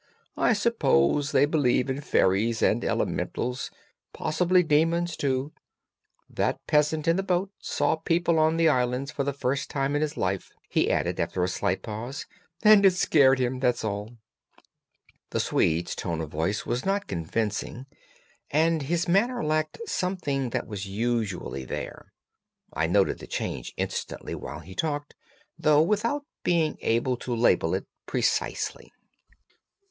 [0.39, 3.69] I suppose they believe in fairies and elementals,
[4.13, 5.53] possibly demons, too.
[6.27, 10.01] That peasant in the boat saw people on the islands for the first time in
[10.01, 12.25] his life," he added, after a slight pause,
[12.63, 14.17] "and it scared him, that's all."
[15.29, 17.85] The Swede's tone of voice was not convincing,
[18.49, 22.11] and his manner lacked something that was usually there.
[22.73, 25.13] I noted the change instantly while he talked,
[25.59, 28.91] though without being able to label it precisely.